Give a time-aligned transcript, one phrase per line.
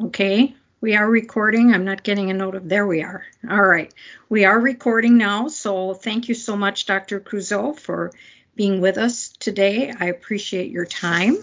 [0.00, 1.74] Okay, we are recording.
[1.74, 3.26] I'm not getting a note of, there we are.
[3.48, 3.92] All right,
[4.30, 5.48] we are recording now.
[5.48, 7.20] So thank you so much, Dr.
[7.20, 8.10] Creusot, for
[8.56, 9.92] being with us today.
[9.92, 11.36] I appreciate your time.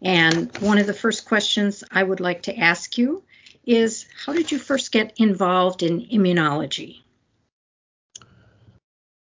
[0.00, 3.24] And one of the first questions I would like to ask you
[3.64, 7.00] is how did you first get involved in immunology?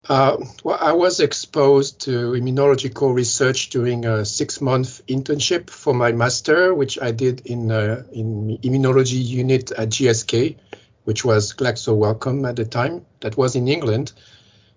[0.09, 6.75] Uh, well, I was exposed to immunological research during a six-month internship for my master,
[6.75, 10.57] which I did in uh, in immunology unit at GSK,
[11.05, 13.05] which was Glaxo Wellcome at the time.
[13.21, 14.13] That was in England,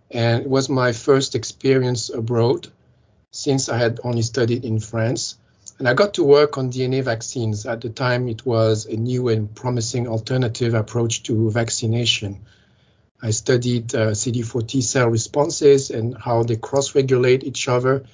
[0.10, 2.68] and it was my first experience abroad,
[3.32, 5.38] since I had only studied in France.
[5.80, 7.66] And I got to work on DNA vaccines.
[7.66, 12.42] At the time, it was a new and promising alternative approach to vaccination.
[13.22, 18.06] I studied uh, CD4 T cell responses and how they cross regulate each other.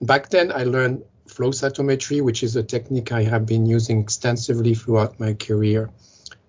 [0.00, 4.74] Back then, I learned flow cytometry, which is a technique I have been using extensively
[4.74, 5.90] throughout my career.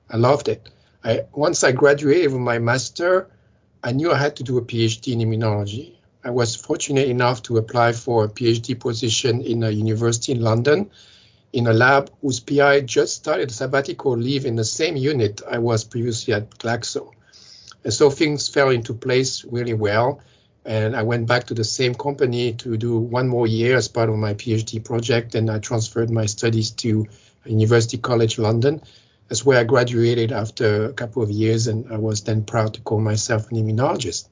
[0.10, 0.70] I loved it.
[1.04, 3.30] I, once I graduated with my master,
[3.84, 5.96] I knew I had to do a PhD in immunology.
[6.24, 10.90] I was fortunate enough to apply for a PhD position in a university in London
[11.52, 15.84] in a lab whose PI just started sabbatical leave in the same unit I was
[15.84, 17.12] previously at Glaxo.
[17.84, 20.22] And so things fell into place really well.
[20.66, 24.10] And I went back to the same company to do one more year as part
[24.10, 25.36] of my PhD project.
[25.36, 27.08] And I transferred my studies to
[27.46, 28.82] University College London.
[29.28, 31.68] That's where I graduated after a couple of years.
[31.68, 34.28] And I was then proud to call myself an immunologist.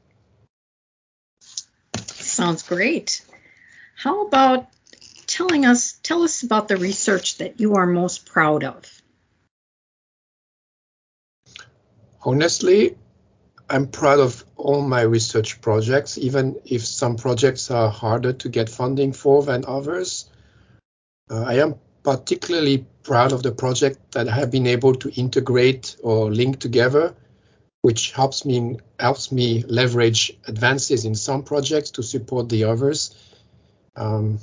[1.95, 3.26] Sounds great.
[3.95, 4.67] How about
[5.26, 9.02] telling us, tell us about the research that you are most proud of?
[12.22, 12.98] Honestly,
[13.70, 18.70] I'm proud of all my research projects, even if some projects are harder to get
[18.70, 20.30] funding for than others.
[21.30, 25.98] Uh, I am particularly proud of the project that I have been able to integrate
[26.02, 27.14] or link together,
[27.82, 33.16] which helps me helps me leverage advances in some projects to support the others.
[33.98, 34.39] Um,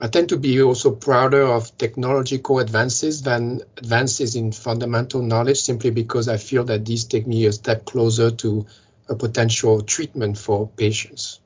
[0.00, 5.90] I tend to be also prouder of technological advances than advances in fundamental knowledge simply
[5.90, 8.66] because I feel that these take me a step closer to
[9.08, 11.40] a potential treatment for patients.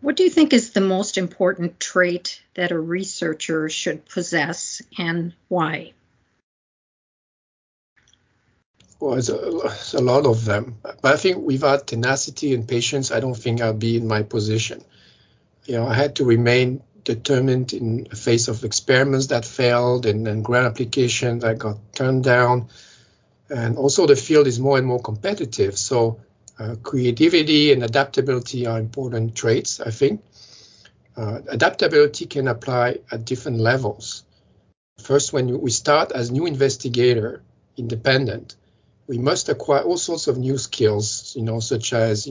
[0.00, 5.34] What do you think is the most important trait that a researcher should possess and
[5.48, 5.92] why?
[8.98, 10.78] Well, it's a, it's a lot of them.
[10.82, 14.82] But I think without tenacity and patience, I don't think I'll be in my position
[15.64, 20.26] you know, I had to remain determined in the face of experiments that failed and,
[20.28, 22.68] and grant applications that got turned down.
[23.50, 25.76] And also the field is more and more competitive.
[25.76, 26.20] So
[26.58, 30.22] uh, creativity and adaptability are important traits, I think.
[31.16, 34.24] Uh, adaptability can apply at different levels.
[34.98, 37.42] First, when we start as new investigator,
[37.76, 38.56] independent,
[39.06, 42.30] we must acquire all sorts of new skills, you know, such as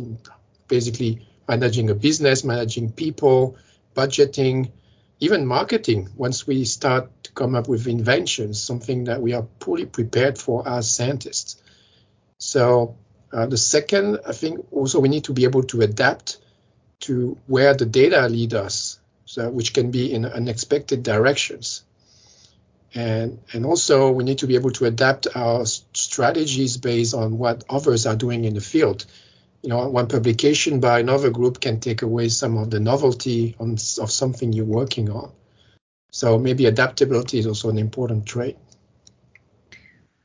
[0.68, 3.58] basically managing a business, managing people,
[3.94, 4.72] budgeting,
[5.20, 6.08] even marketing.
[6.16, 10.66] Once we start to come up with inventions, something that we are poorly prepared for
[10.66, 11.62] as scientists.
[12.38, 12.96] So
[13.34, 16.38] uh, the second, I think also we need to be able to adapt
[17.02, 21.84] to where the data lead us, so which can be in unexpected directions.
[22.96, 27.66] And, and also we need to be able to adapt our strategies based on what
[27.70, 29.06] others are doing in the field
[29.62, 33.74] you know, one publication by another group can take away some of the novelty on,
[33.74, 35.32] of something you're working on.
[36.12, 38.58] So maybe adaptability is also an important trait.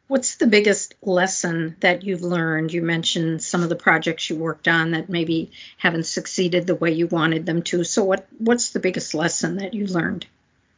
[0.09, 2.73] What's the biggest lesson that you've learned?
[2.73, 6.93] You mentioned some of the projects you worked on that maybe haven't succeeded the way
[6.93, 7.83] you wanted them to.
[7.83, 10.27] So what what's the biggest lesson that you learned?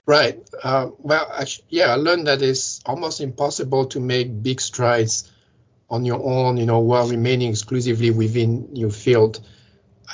[0.06, 0.40] Right.
[0.62, 5.30] Uh, well, actually, yeah, I learned that it's almost impossible to make big strides
[5.90, 9.40] on your own, you know, while remaining exclusively within your field.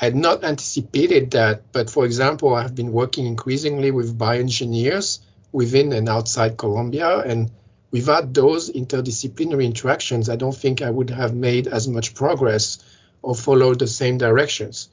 [0.01, 5.21] I had not anticipated that, but for example, I have been working increasingly with bioengineers
[5.53, 7.51] within and outside Columbia, and
[7.91, 12.79] without those interdisciplinary interactions, I don't think I would have made as much progress
[13.23, 14.89] or followed the same directions.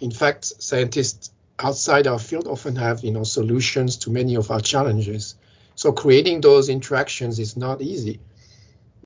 [0.00, 4.60] In fact, scientists outside our field often have, you know, solutions to many of our
[4.60, 5.34] challenges.
[5.74, 8.20] So creating those interactions is not easy.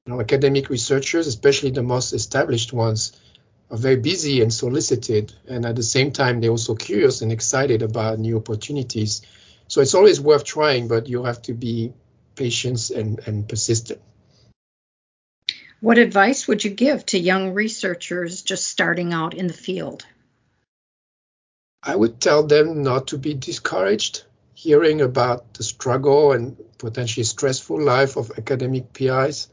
[0.07, 3.13] You know, academic researchers, especially the most established ones,
[3.71, 7.83] are very busy and solicited, and at the same time, they're also curious and excited
[7.83, 9.23] about new opportunities.
[9.67, 11.93] So it's always worth trying, but you have to be
[12.37, 14.01] patient and, and persistent.
[15.81, 20.07] What advice would you give to young researchers just starting out in the field?
[21.83, 24.23] I would tell them not to be discouraged,
[24.55, 29.49] hearing about the struggle and potentially stressful life of academic PIs.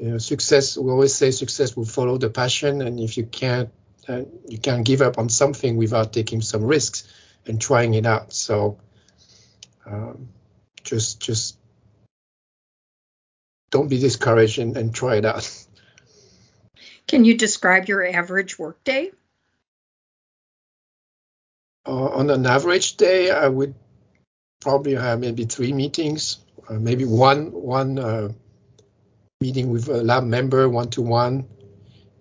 [0.00, 0.78] You know, success.
[0.78, 3.68] We always say success will follow the passion, and if you can't,
[4.08, 7.06] uh, you can't give up on something without taking some risks
[7.46, 8.32] and trying it out.
[8.32, 8.78] So,
[9.84, 10.30] um,
[10.82, 11.58] just just
[13.70, 15.66] don't be discouraged and, and try it out.
[17.06, 19.10] Can you describe your average workday?
[21.86, 23.74] Uh, on an average day, I would
[24.60, 26.38] probably have maybe three meetings,
[26.70, 28.32] uh, maybe one one uh,
[29.40, 31.48] meeting with a lab member one to one,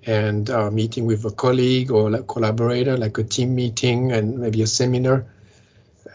[0.05, 4.61] and uh, meeting with a colleague or a collaborator, like a team meeting and maybe
[4.61, 5.25] a seminar,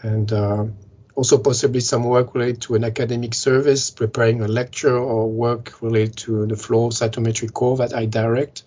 [0.01, 0.65] and uh,
[1.13, 6.17] also possibly some work related to an academic service, preparing a lecture or work related
[6.17, 8.63] to the flow cytometry core that I direct.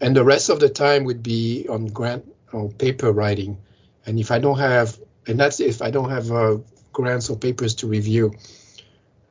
[0.00, 2.24] And the rest of the time would be on grant
[2.54, 3.58] or paper writing.
[4.06, 6.56] And if I don't have, and that's if I don't have uh,
[6.90, 8.32] grants or papers to review.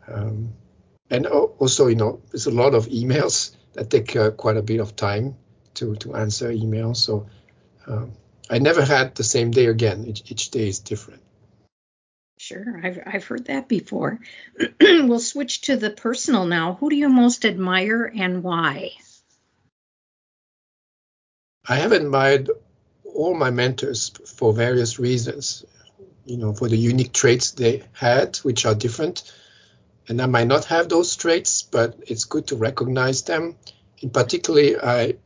[0.07, 0.53] Um,
[1.09, 4.79] and also, you know, there's a lot of emails that take uh, quite a bit
[4.79, 5.35] of time
[5.75, 6.97] to, to answer emails.
[6.97, 7.27] So
[7.87, 8.13] um,
[8.49, 10.05] I never had the same day again.
[10.05, 11.21] Each, each day is different.
[12.37, 14.19] Sure, I've, I've heard that before.
[14.81, 16.75] we'll switch to the personal now.
[16.75, 18.91] Who do you most admire and why?
[21.67, 22.49] I have admired
[23.03, 25.65] all my mentors for various reasons.
[26.25, 29.23] You know, for the unique traits they had, which are different.
[30.09, 33.55] And I might not have those traits, but it's good to recognize them.
[33.99, 35.17] In particular, I,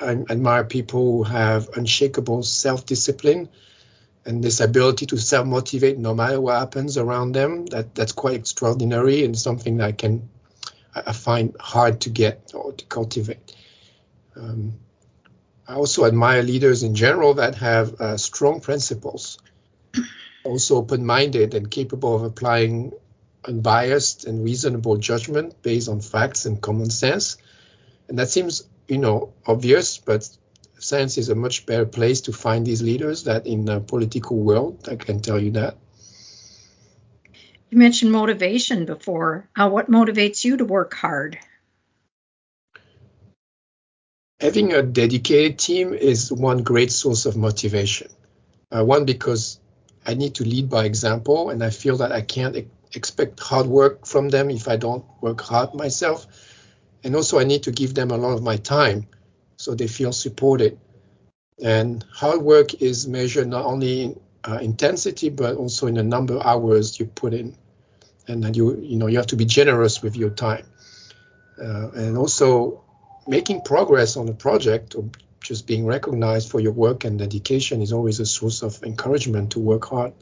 [0.00, 3.50] I admire people who have unshakable self-discipline
[4.24, 7.66] and this ability to self-motivate no matter what happens around them.
[7.66, 10.30] That that's quite extraordinary and something that I can
[10.94, 13.54] I find hard to get or to cultivate.
[14.36, 14.74] Um,
[15.68, 19.38] I also admire leaders in general that have uh, strong principles,
[20.44, 22.92] also open minded and capable of applying
[23.46, 27.36] unbiased and reasonable judgment based on facts and common sense.
[28.08, 30.28] And that seems, you know, obvious, but
[30.78, 34.88] science is a much better place to find these leaders than in the political world.
[34.90, 35.76] I can tell you that.
[37.70, 39.48] You mentioned motivation before.
[39.56, 41.38] Uh, what motivates you to work hard?
[44.40, 48.08] having a dedicated team is one great source of motivation.
[48.70, 49.60] Uh, one, because
[50.06, 52.56] I need to lead by example, and I feel that I can't
[52.94, 56.26] expect hard work from them if I don't work hard myself.
[57.02, 59.06] And also, I need to give them a lot of my time
[59.56, 60.78] so they feel supported.
[61.62, 66.34] And hard work is measured not only in uh, intensity, but also in the number
[66.36, 67.56] of hours you put in.
[68.28, 70.66] And that you, you know, you have to be generous with your time.
[71.60, 72.84] Uh, and also,
[73.26, 75.04] making progress on a project or
[75.40, 79.58] just being recognized for your work and dedication is always a source of encouragement to
[79.58, 80.12] work hard.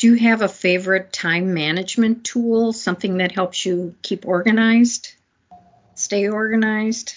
[0.00, 5.12] Do you have a favorite time management tool, something that helps you keep organized,
[5.94, 7.12] stay organized?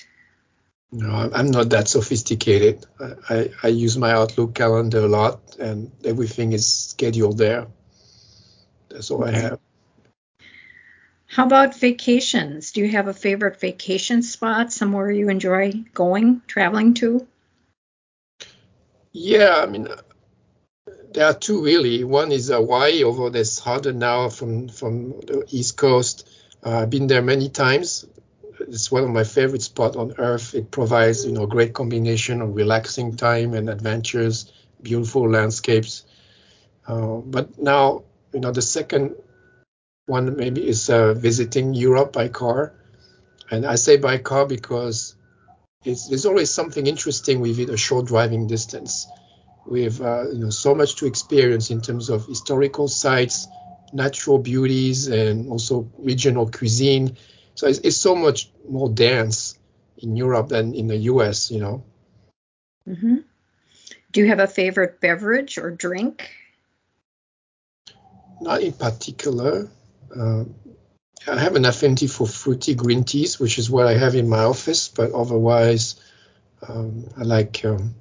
[0.92, 2.86] No, I'm not that sophisticated.
[3.30, 7.68] I, I use my Outlook calendar a lot and everything is scheduled there.
[8.90, 9.34] That's all okay.
[9.34, 9.60] I have.
[11.28, 12.74] How about vacations?
[12.74, 17.26] Do you have a favorite vacation spot, somewhere you enjoy going, traveling to?
[19.14, 19.88] Yeah, I mean,
[21.14, 22.04] there are two really.
[22.04, 26.28] One is Hawaii, although there's harder now from from the East Coast.
[26.66, 28.06] Uh, I've been there many times.
[28.60, 30.56] It's one of my favorite spots on earth.
[30.56, 34.52] It provides, you know, great combination of relaxing time and adventures,
[34.82, 36.06] beautiful landscapes.
[36.88, 38.04] Uh, but now,
[38.34, 39.16] you know, the second
[40.06, 42.74] one maybe is uh, visiting Europe by car.
[43.52, 45.16] And I say by car because
[45.84, 49.08] there's always something interesting with it, a short driving distance.
[49.66, 53.48] We have uh, you know, so much to experience in terms of historical sites,
[53.94, 57.18] natural beauties, and also regional cuisine.
[57.56, 59.58] So it's, it's so much more dense
[59.98, 61.84] in Europe than in the US, you know.
[62.88, 63.18] Mm-hmm.
[64.12, 66.30] Do you have a favorite beverage or drink?
[68.42, 69.70] Not in particular.
[70.16, 70.44] Uh,
[71.26, 74.44] I have an affinity for fruity green teas, which is what I have in my
[74.44, 75.96] office, but otherwise,
[76.68, 77.96] um, I like um,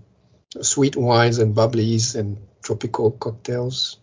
[0.60, 3.98] sweet wines and bubblies and tropical cocktails.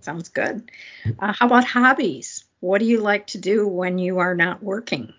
[0.00, 0.70] Sounds good.
[1.18, 2.44] Uh, how about hobbies?
[2.60, 5.12] What do you like to do when you are not working?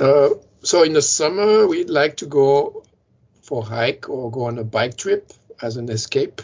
[0.00, 0.30] Uh,
[0.62, 2.84] so in the summer, we'd like to go
[3.42, 6.42] for a hike or go on a bike trip as an escape.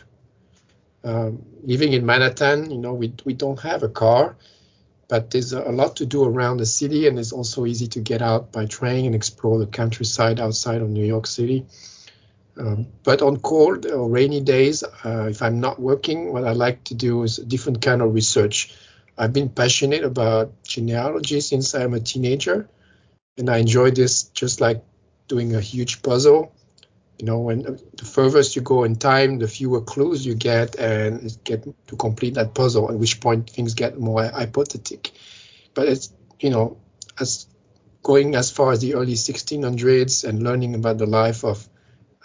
[1.04, 4.36] Um, living in Manhattan, you know, we, we don't have a car,
[5.08, 8.20] but there's a, lot to do around the city, and it's also easy to get
[8.20, 11.66] out by train and explore the countryside outside of New York City.
[12.58, 16.84] Um, but on cold or rainy days, uh, if I'm not working, what I like
[16.84, 18.74] to do is a different kind of research.
[19.16, 22.68] I've been passionate about genealogy since I'm a teenager,
[23.38, 24.84] and I enjoy this just like
[25.26, 26.52] doing a huge puzzle.
[27.18, 31.36] You know, when the furthest you go in time, the fewer clues you get, and
[31.42, 32.90] get to complete that puzzle.
[32.90, 35.12] At which point things get more hypothetic.
[35.74, 36.78] But it's you know,
[37.18, 37.46] as
[38.02, 41.68] going as far as the early 1600s and learning about the life of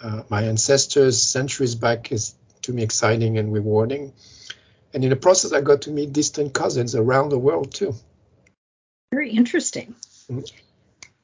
[0.00, 4.12] uh, my ancestors centuries back is to me exciting and rewarding.
[4.92, 7.94] And in the process, I got to meet distant cousins around the world too.
[9.12, 9.94] Very interesting.
[10.30, 10.40] Mm-hmm.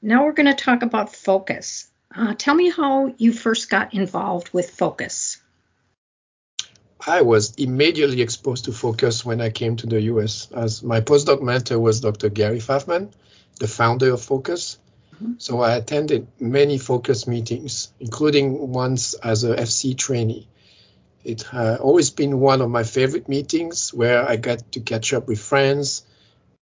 [0.02, 1.89] Now we're going to talk about FOCIS.
[2.14, 5.38] Uh, tell me how you first got involved with FOCIS.
[7.06, 11.40] I was immediately exposed to FOCIS when I came to the US, as my postdoc
[11.40, 12.28] mentor was Dr.
[12.28, 13.10] Gary Fathman,
[13.58, 14.78] the founder of FOCIS.
[15.14, 15.34] Mm-hmm.
[15.38, 20.48] So I attended many FOCIS meetings, including once as a FC trainee.
[21.24, 25.28] It has always been one of my favorite meetings where I got to catch up
[25.28, 26.04] with friends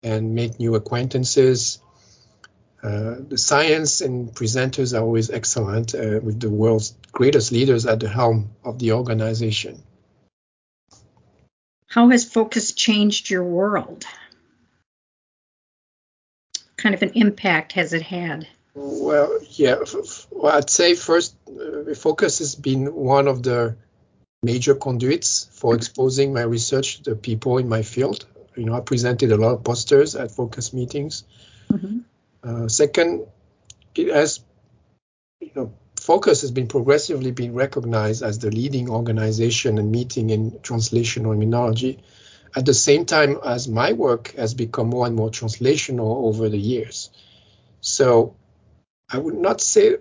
[0.03, 1.81] and make new acquaintances.
[2.83, 7.99] Uh, the science and presenters are always excellent uh, with the world's greatest leaders at
[7.99, 9.83] the helm of the organization.
[11.89, 14.05] How has FOCIS changed your world?
[16.55, 18.47] What kind of an impact has it had?
[18.75, 19.83] Well, yeah,
[20.31, 23.77] well, I'd say first, uh, FOCIS has been one of the
[24.43, 28.25] major conduits for exposing my research to people in my field.
[28.55, 31.25] You know, I presented a lot of posters at FOCIS meetings.
[31.73, 31.99] Mm-hmm.
[32.43, 33.27] Uh, second,
[33.95, 34.41] it has,
[35.41, 40.53] you know, FOCIS has been progressively being recognized as the leading organization and meeting in
[40.53, 42.01] translational immunology
[42.57, 46.59] at the same time as my work has become more and more translational over the
[46.59, 47.11] years.
[47.81, 48.37] So
[49.11, 49.97] I would not say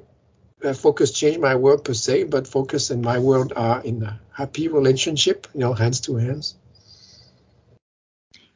[0.60, 4.20] that FOCIS changed my work per se, but FOCIS and my world are in a
[4.32, 6.56] happy relationship, you know, hands to hands.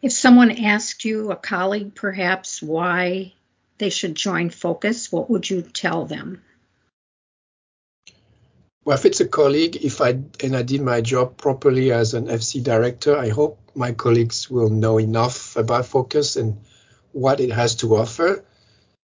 [0.01, 3.33] If someone asked you, a colleague perhaps, why
[3.81, 6.39] they should join FOCIS, what would you tell them?
[8.85, 10.09] Well, if it's a colleague, if I
[10.43, 14.69] and I did my job properly as an FC director, I hope my colleagues will
[14.69, 16.57] know enough about FOCIS and
[17.11, 18.45] what it has to offer.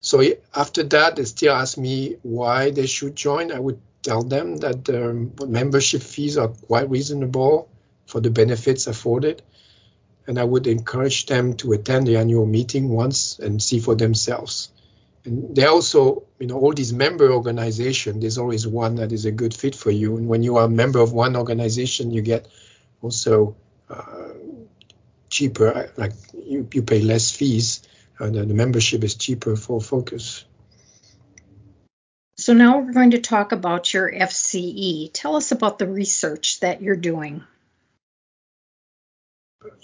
[0.01, 0.21] So
[0.53, 3.53] after that, they still ask me why they should join.
[3.53, 7.69] I would tell them that the membership fees are quite reasonable
[8.05, 9.41] for the benefits afforded.
[10.27, 14.69] And I would encourage them to attend the annual meeting once and see for themselves.
[15.23, 19.31] And they also, you know, all these member organizations, there's always one that is a
[19.31, 20.17] good fit for you.
[20.17, 22.47] And when you are a member of one organization, you get
[23.01, 23.55] also
[23.89, 24.33] uh,
[25.29, 26.13] cheaper, like
[26.45, 27.83] you, you pay less fees,
[28.19, 30.45] and the membership is cheaper for FOCIS.
[32.37, 35.09] So now we're going to talk about your FCE.
[35.11, 37.43] Tell us about the research that you're doing.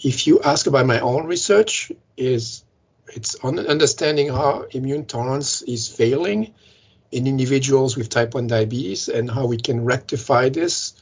[0.04, 2.64] If you ask about my own research, is
[3.08, 6.54] it's on understanding how immune tolerance is failing
[7.12, 10.94] in individuals with type 1 diabetes and how we can rectify this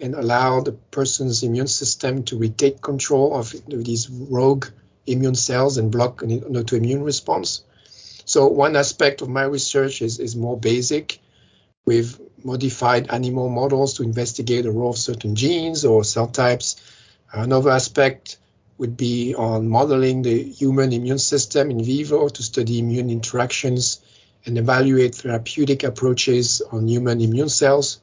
[0.00, 4.66] and allow the person's immune system to retake control of these rogue
[5.06, 7.62] immune cells and block an autoimmune response.
[8.24, 11.18] So one aspect of my research is, is more basic
[11.84, 16.79] with modified animal models to investigate the role of certain genes or cell types.
[17.32, 18.38] Another aspect
[18.78, 24.00] would be on modeling the human immune system in vivo to study immune interactions
[24.46, 28.00] and evaluate therapeutic approaches on human immune cells.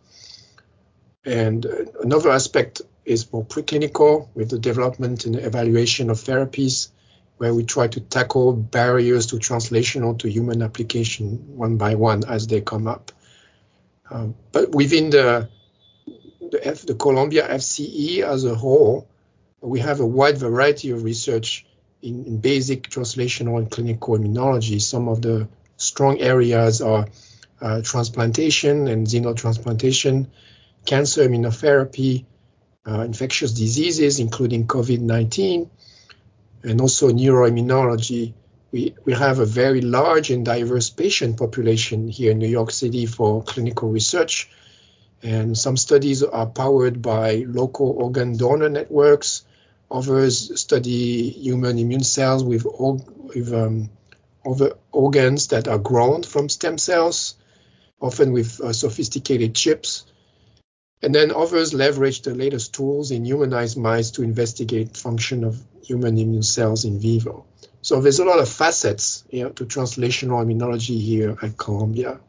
[1.26, 1.66] And
[2.02, 6.90] another aspect is more preclinical with the development and evaluation of therapies
[7.38, 12.48] where we try to tackle barriers to translational to human application one by one as
[12.48, 13.12] they come up.
[14.10, 15.50] Um, but within the,
[16.52, 19.08] the, F, the Columbia FCE as a whole,
[19.62, 21.66] we have a wide variety of research
[22.02, 24.80] in, in, basic translational and clinical immunology.
[24.82, 25.48] Some of the
[25.78, 27.08] strong areas are
[27.60, 30.28] uh, transplantation and xenotransplantation,
[30.86, 32.26] cancer immunotherapy,
[32.88, 35.70] uh, infectious diseases, including COVID 19,
[36.64, 38.34] and also neuroimmunology.
[38.72, 43.06] We, we have a very large and diverse patient population here in New York City
[43.06, 44.50] for clinical research.
[45.24, 49.44] And some studies are powered by local organ donor networks
[49.90, 53.90] Others study human immune cells with, with um,
[54.46, 57.36] other organs that are grown from stem cells,
[58.02, 60.06] often with uh, sophisticated chips.
[61.02, 66.18] And then others leverage the latest tools in humanized mice to investigate function of human
[66.18, 67.46] immune cells in vivo.
[67.82, 72.20] So there's a lot of facets you know, to translational immunology here at Columbia.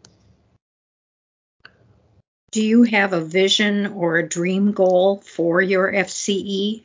[2.50, 6.82] Do you have a vision or a dream goal for your FCE?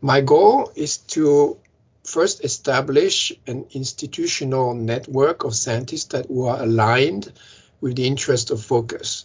[0.00, 1.58] My goal is to
[2.04, 7.32] first establish an institutional network of scientists that who are aligned
[7.80, 9.24] with the interest of FOCIS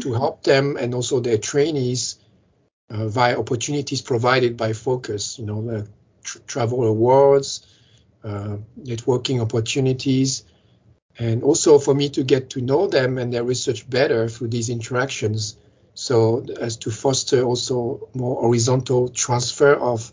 [0.00, 2.18] to help them and also their trainees
[2.90, 5.86] uh, via opportunities provided by FOCIS you know the
[6.22, 7.66] tr- travel awards
[8.24, 10.44] uh, networking opportunities
[11.18, 14.68] and also for me to get to know them and their research better through these
[14.68, 15.56] interactions
[15.94, 20.12] so as to foster also more horizontal transfer of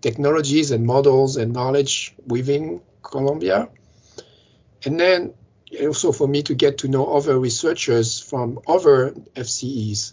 [0.00, 3.68] technologies and models and knowledge within Columbia.
[4.84, 5.34] And then
[5.82, 10.12] also for me to get to know other researchers from other FCEs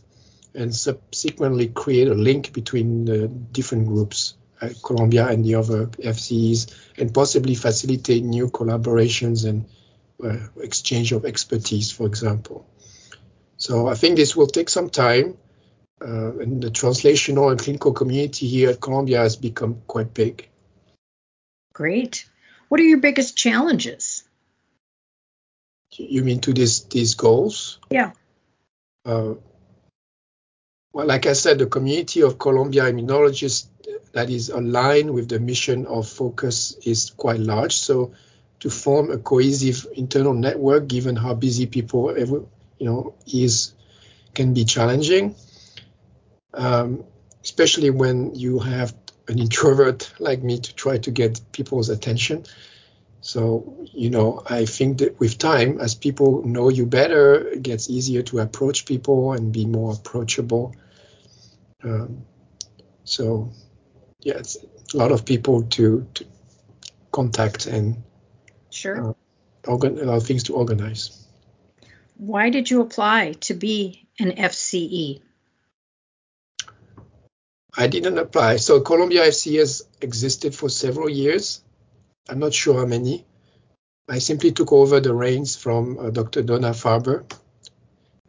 [0.56, 6.74] and subsequently create a link between the different groups at Columbia and the other FCEs
[6.98, 9.68] and possibly facilitate new collaborations and uh,
[10.58, 12.68] exchange of expertise, for example.
[13.58, 15.38] So I think this will take some time
[16.02, 20.50] uh, and the translational and clinical community here at Columbia has become quite big.
[21.74, 22.26] Great.
[22.68, 24.24] What are your biggest challenges?
[25.92, 27.80] You mean to this, these goals?
[27.90, 28.12] Yeah.
[29.06, 29.36] Uh,
[30.92, 33.68] well, like I said, the community of Columbia immunologists
[34.14, 37.76] that is aligned with the mission of FOCIS is quite large.
[37.76, 38.14] So
[38.64, 43.74] to form a cohesive internal network, given how busy people, you know, is,
[44.34, 45.36] can be challenging
[46.54, 47.04] um,
[47.44, 48.94] especially when you have
[49.28, 52.46] an introvert like me to try to get people's attention.
[53.22, 57.90] So, you know, I think that with time, as people know you better, it gets
[57.90, 60.76] easier to approach people and be more approachable.
[61.84, 62.26] Um,
[63.06, 63.52] so,
[64.20, 64.58] yeah, it's
[64.94, 66.26] a lot of people to, to
[67.12, 68.04] contact and
[68.74, 69.14] sure uh,
[69.68, 71.26] organ- a lot of things to organize.
[72.18, 75.22] Why did you apply to be an FCE?
[77.76, 78.58] I didn't apply.
[78.58, 81.62] So Columbia FC has existed for several years.
[82.30, 83.26] I'm not sure how many.
[84.08, 86.44] I simply took over the reins from uh, Dr.
[86.44, 87.24] Donna Farber.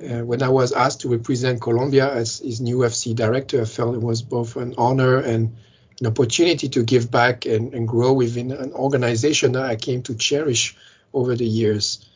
[0.01, 3.95] Uh, when I was asked to represent Columbia as his new FC director, I felt
[3.95, 5.57] it was both an honor and
[6.01, 10.15] an opportunity to give back and, and grow within an organization that I came to
[10.15, 10.77] cherish
[11.13, 12.09] over the years.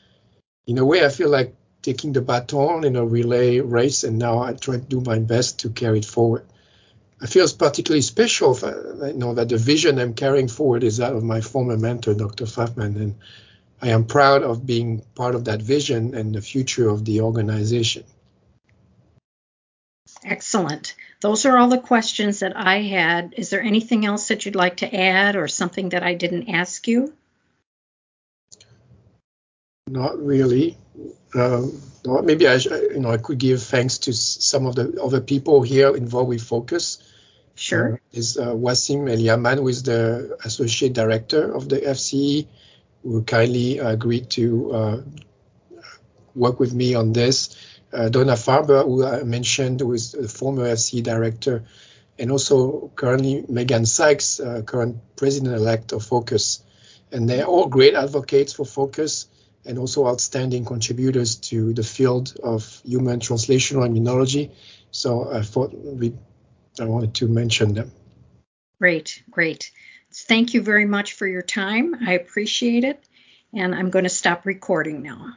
[0.67, 4.41] In a way, I feel like taking the baton in a relay race, and now
[4.41, 6.45] I try to do my best to carry it forward.
[7.21, 10.99] I feel it's particularly special, for, you know, that the vision I'm carrying forward is
[10.99, 12.47] that of my former mentor, Dr.
[12.47, 13.15] Fathman, and
[13.81, 18.05] I am proud of being part of that vision and the future of the organization.
[20.25, 20.95] Excellent.
[21.21, 23.35] Those are all the questions that I had.
[23.37, 26.87] Is there anything else that you'd like to add or something that I didn't ask
[26.89, 27.13] you?
[29.89, 30.77] Not really.
[31.35, 31.81] Um,
[32.25, 35.95] maybe I, you know, I could give thanks to some of the other people here
[35.95, 37.03] involved with FOCIS.
[37.55, 37.95] Sure.
[37.95, 42.47] Uh, is uh, Wassim Elyaman, who is the associate director of the FCE,
[43.03, 45.03] who kindly agreed to uh,
[46.35, 47.57] work with me on this.
[47.93, 51.65] Uh, Donna Farber, who I mentioned, who is the former FC director,
[52.19, 56.63] and also currently Megan Sykes, uh, current president-elect of FOCIS.
[57.13, 59.27] And they're all great advocates for FOCIS
[59.65, 64.51] and also outstanding contributors to the field of human translational immunology.
[64.91, 66.15] So I thought we,
[66.81, 67.93] I wanted to mention them.
[68.81, 69.71] Great, great.
[70.13, 71.95] Thank you very much for your time.
[72.07, 73.03] I appreciate it.
[73.53, 75.35] And I'm going to stop recording now.